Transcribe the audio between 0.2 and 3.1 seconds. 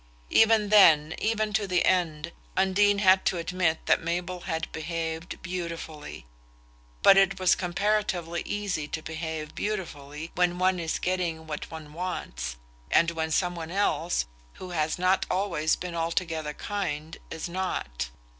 Even then, even to the end, Undine